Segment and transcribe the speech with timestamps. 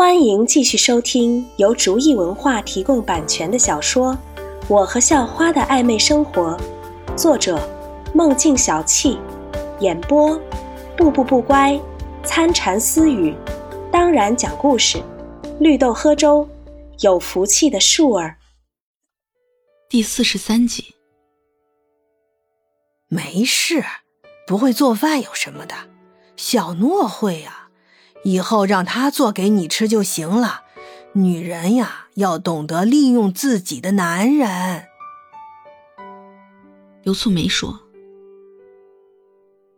[0.00, 4.14] 欢迎继续收听由竹意文化提供版权的小说
[4.66, 6.56] 《我和校花的暧昧生活》，
[7.18, 7.60] 作者：
[8.14, 9.18] 梦境小憩，
[9.80, 10.40] 演播：
[10.96, 11.78] 步步不乖、
[12.24, 13.36] 参禅私语，
[13.92, 15.02] 当然讲故事，
[15.58, 16.48] 绿豆喝粥，
[17.00, 18.38] 有福气的树儿。
[19.90, 20.94] 第四十三集。
[23.08, 23.84] 没事，
[24.46, 25.74] 不会做饭有什么的，
[26.36, 27.59] 小诺会呀。
[28.22, 30.62] 以后让他做给你吃就行了。
[31.12, 34.86] 女人呀，要懂得利用自己的男人。
[37.02, 37.80] 刘素梅说：“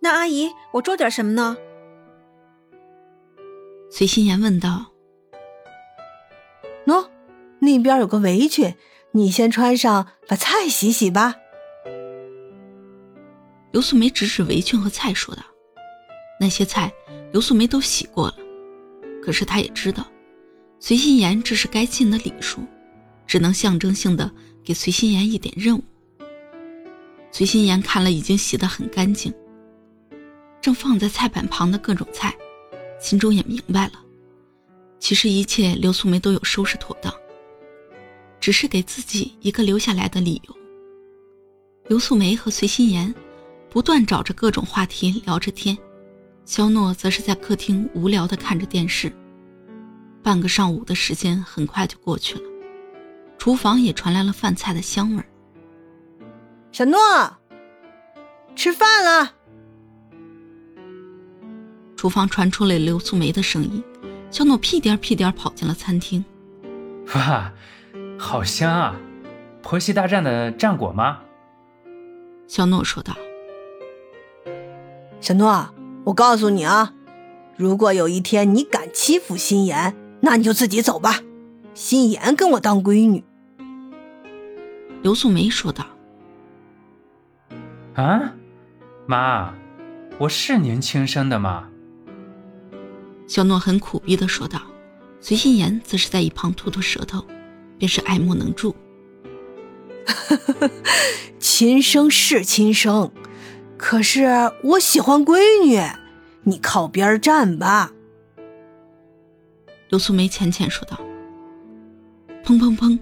[0.00, 1.56] 那阿姨，我做点什么呢？”
[3.90, 4.86] 随心言问道
[6.86, 7.08] ：“喏，
[7.60, 8.74] 那边有个围裙，
[9.12, 11.36] 你先穿上，把菜洗洗吧。”
[13.72, 15.42] 刘素梅指指围裙和菜，说道
[16.38, 16.92] ：“那些菜。”
[17.32, 18.36] 刘素梅都洗过了，
[19.22, 20.06] 可是她也知道，
[20.78, 22.60] 随心妍这是该尽的礼数，
[23.26, 24.30] 只能象征性的
[24.62, 25.82] 给随心妍一点任务。
[27.30, 29.32] 随心妍看了已经洗得很干净，
[30.60, 32.36] 正放在菜板旁的各种菜，
[33.00, 33.92] 心中也明白了，
[34.98, 37.10] 其实一切刘素梅都有收拾妥当，
[38.38, 40.56] 只是给自己一个留下来的理由。
[41.88, 43.12] 刘素梅和随心妍
[43.70, 45.74] 不断找着各种话题聊着天。
[46.44, 49.12] 肖诺则是在客厅无聊地看着电视。
[50.22, 52.42] 半个上午的时间很快就过去了，
[53.38, 55.26] 厨房也传来了饭菜的香味儿
[56.70, 56.98] 小诺，
[58.54, 59.32] 吃饭了。
[61.96, 63.82] 厨房传出了刘素梅的声音，
[64.30, 66.24] 小诺屁颠屁颠跑进了餐厅。
[67.14, 67.52] 哇，
[68.18, 68.96] 好香啊！
[69.60, 71.20] 婆媳大战的战果吗？
[72.46, 73.16] 小诺说道。
[75.20, 75.68] 小诺。
[76.04, 76.92] 我告诉你啊，
[77.56, 81.20] 如果有一天你敢欺负心妍，那你就自己走吧。
[81.74, 83.22] 心妍跟我当闺女。”
[85.02, 85.86] 刘素梅说道。
[87.94, 88.34] “啊，
[89.06, 89.54] 妈，
[90.18, 91.68] 我是您亲生的吗？”
[93.28, 94.60] 小诺很苦逼的说道。
[95.20, 97.24] 随心妍则是在一旁吐吐舌头，
[97.78, 98.74] 便是爱莫能助。
[101.38, 103.08] “亲生是亲生。”
[103.82, 104.24] 可是
[104.62, 105.82] 我喜欢闺女，
[106.44, 107.90] 你靠边站吧。”
[109.90, 110.96] 刘素梅浅浅说道。
[112.44, 112.96] 砰砰砰！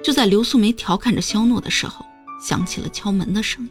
[0.00, 2.06] 就在刘素梅调侃着肖诺的时候，
[2.40, 3.70] 响起了敲门的声音。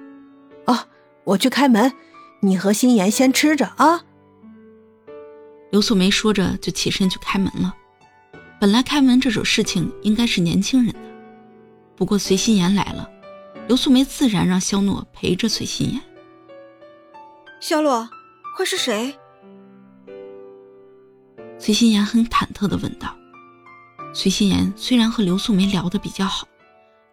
[0.64, 0.78] “哦，
[1.24, 1.92] 我去开门，
[2.40, 4.02] 你和心妍先吃着啊。”
[5.70, 7.76] 刘素梅说着就起身去开门了。
[8.58, 11.00] 本来开门这种事情应该是年轻人的，
[11.94, 13.06] 不过随心妍来了。
[13.68, 16.02] 刘素梅自然让肖诺陪着崔心妍。
[17.60, 18.08] 肖洛，
[18.56, 19.16] 会是谁？
[21.58, 23.16] 崔心妍很忐忑的问道。
[24.12, 26.46] 崔心妍虽然和刘素梅聊得比较好，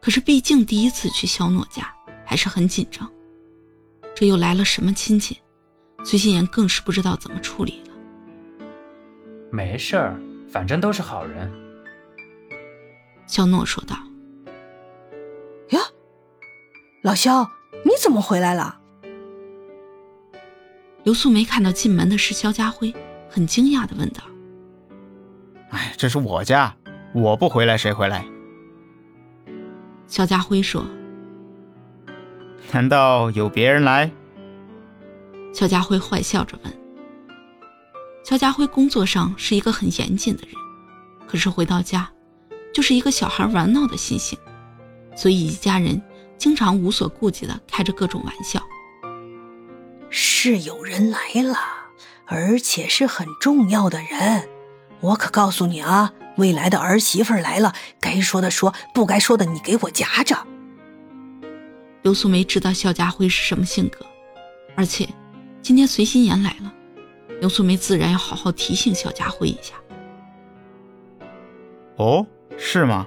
[0.01, 1.93] 可是毕竟第一次去肖诺家，
[2.25, 3.09] 还是很紧张。
[4.15, 5.37] 这又来了什么亲戚？
[6.03, 7.93] 崔心妍更是不知道怎么处理了。
[9.51, 10.19] 没事儿，
[10.51, 11.51] 反正都是好人。
[13.27, 13.95] 肖诺说道。
[17.01, 17.49] 老肖，
[17.85, 18.77] 你怎么回来了？
[21.03, 22.93] 刘素梅看到进门的是肖家辉，
[23.29, 24.21] 很惊讶的问道
[25.71, 26.75] ：“哎，这是我家，
[27.13, 28.25] 我不回来谁回来？”
[30.07, 30.85] 肖家辉说
[32.73, 34.11] ：“难道有别人来？”
[35.55, 36.73] 肖家辉坏笑着问
[38.25, 40.53] ：“肖家辉工作上是一个很严谨的人，
[41.25, 42.11] 可是回到家，
[42.73, 44.37] 就是一个小孩玩闹的心性，
[45.15, 46.01] 所以一家人。”
[46.39, 48.59] 经常无所顾忌的开着各种玩笑。
[50.09, 51.57] 是有人来了，
[52.25, 54.49] 而且是很重要的人。
[55.01, 60.35] 我可告诉你啊，未来的儿媳妇来了，该说的说，不该说的你给我夹着。
[62.01, 64.05] 刘素梅知道肖家辉是什么性格，
[64.75, 65.07] 而且
[65.61, 66.73] 今天随心妍来了，
[67.39, 69.75] 刘素梅自然要好好提醒肖家辉一下。
[71.97, 72.25] 哦，
[72.57, 73.05] 是吗？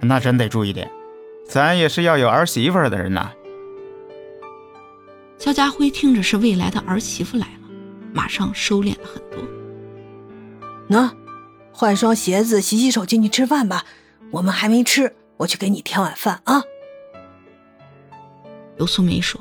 [0.00, 0.90] 那真得注意点。
[1.48, 3.30] 咱也是要有儿媳妇的人呐。
[5.38, 7.68] 肖家辉听着是未来的儿媳妇来了，
[8.12, 9.38] 马上收敛了很多。
[10.88, 11.14] 那，
[11.72, 13.84] 换双鞋子，洗洗手，进去吃饭吧。
[14.32, 16.62] 我们还没吃，我去给你添碗饭啊。
[18.76, 19.40] 刘素梅说：“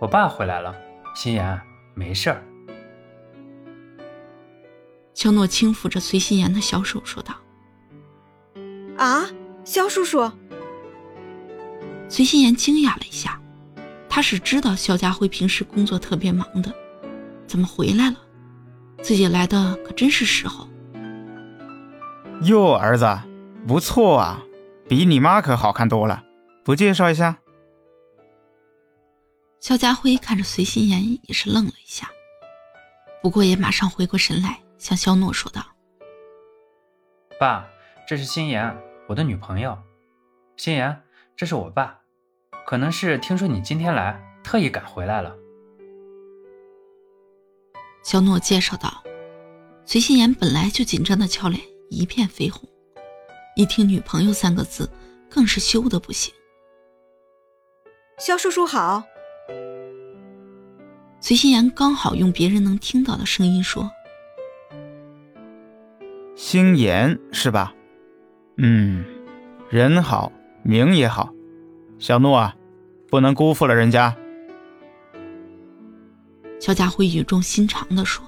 [0.00, 0.74] 我爸回来了，
[1.14, 1.60] 心妍
[1.94, 2.42] 没事儿。”
[5.14, 7.34] 肖诺轻抚着崔心妍的小手说道
[8.96, 9.28] ：“啊。”
[9.68, 10.32] 肖叔叔，
[12.08, 13.38] 随心妍惊讶了一下，
[14.08, 16.74] 他是知道肖家辉平时工作特别忙的，
[17.46, 18.16] 怎么回来了？
[19.02, 20.66] 自己来的可真是时候。
[22.44, 23.06] 哟，儿子，
[23.66, 24.42] 不错啊，
[24.88, 26.24] 比你妈可好看多了，
[26.64, 27.36] 不介绍一下？
[29.60, 32.08] 肖家辉看着随心妍，也是愣了一下，
[33.20, 35.60] 不过也马上回过神来，向肖诺说道
[37.38, 37.66] ：“爸，
[38.08, 38.74] 这是心妍，
[39.08, 39.76] 我的女朋友。
[40.56, 41.02] 心妍，
[41.36, 42.00] 这是我爸，
[42.66, 45.34] 可能是听说你今天来，特意赶回来了。”
[48.04, 49.02] 肖诺介绍道。
[49.84, 52.68] 随心妍本来就紧张的俏脸一片绯红，
[53.56, 54.86] 一听“女朋友”三个字，
[55.30, 56.34] 更是羞得不行。
[58.18, 59.02] 肖叔叔好。
[61.20, 63.90] 随心妍刚好用别人能听到的声音说
[66.36, 67.72] ：“心妍是吧？
[68.60, 69.04] 嗯，
[69.70, 70.32] 人好，
[70.64, 71.32] 名也好。
[72.00, 72.56] 小诺啊，
[73.08, 74.16] 不能辜负了人家。”
[76.60, 78.24] 肖家辉语重心长的说：“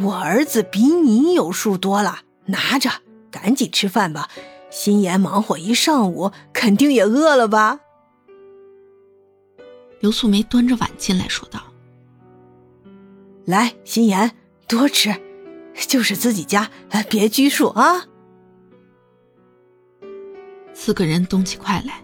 [0.00, 2.90] 我儿子比你有数多了，拿着，
[3.30, 4.28] 赶紧吃饭吧。
[4.68, 7.80] 心妍忙活一上午，肯定也饿了吧？”
[10.00, 11.58] 刘素梅端着碗进来，说道
[13.46, 14.30] ：“来，心妍，
[14.68, 15.14] 多吃，
[15.74, 16.70] 就是自己家，
[17.08, 18.04] 别拘束啊。”
[20.88, 22.02] 四个人动起筷来，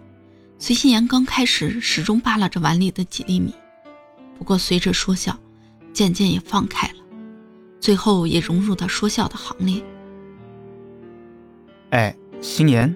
[0.58, 3.54] 随心妍刚开始始终扒拉着碗里的几粒米，
[4.36, 5.34] 不过随着说笑，
[5.94, 6.96] 渐渐也放开了，
[7.81, 9.82] 最后也融入到说笑的行列。
[11.92, 12.94] 哎，心妍，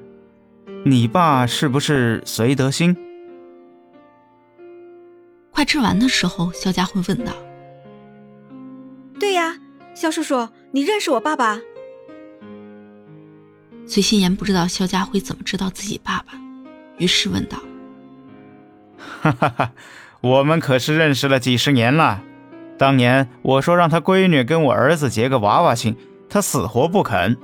[0.84, 2.94] 你爸是不是隋德兴？
[5.50, 7.32] 快吃完的时候，肖家辉问道
[9.18, 9.56] ：“对呀，
[9.94, 11.58] 肖叔叔，你认识我爸爸？”
[13.88, 16.34] 随心妍不知道肖家辉怎么知道自己爸爸，
[16.98, 17.58] 于是问道
[19.22, 19.72] ：“哈哈哈，
[20.20, 22.22] 我们可是认识了几十年了。
[22.76, 25.96] 当年我说让他闺女跟我儿子结个娃娃亲，
[26.28, 27.38] 他死活不肯，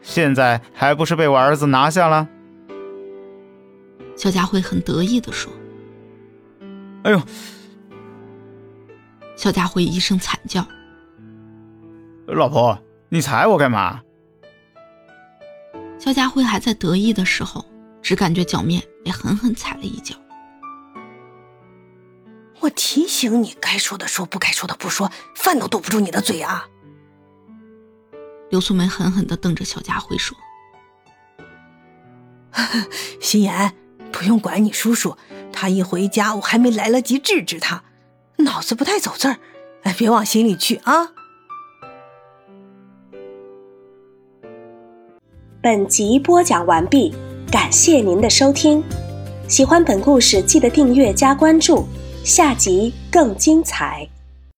[0.00, 2.28] 现在还不是被我儿子拿下了？”
[4.16, 5.52] 肖家辉很得意地说。
[7.02, 7.20] 哎呦！
[9.34, 10.64] 肖家辉一声惨叫
[12.28, 12.78] ：“老婆，
[13.08, 14.00] 你踩我干嘛？”
[16.00, 17.62] 肖家辉还在得意的时候，
[18.00, 20.16] 只感觉脚面被狠狠踩了一脚。
[22.60, 26.66] 我提醒你，该说的说，不该说的不说，饭都堵不住你的嘴啊！
[28.48, 30.36] 刘素梅狠狠的瞪着肖家辉说
[33.20, 33.74] ：“心妍，
[34.10, 35.16] 不用管你叔叔。”
[35.52, 37.84] 他一回家，我还没来得及制止他，
[38.38, 39.38] 脑子不太走字儿，
[39.82, 41.12] 哎，别往心里去啊。
[45.62, 47.12] 本集播讲完毕，
[47.50, 48.82] 感谢您的收听。
[49.46, 51.84] 喜欢本故事，记得订阅加关注，
[52.24, 54.08] 下集更精彩。